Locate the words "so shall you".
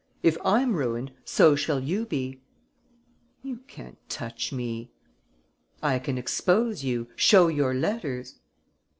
1.25-2.07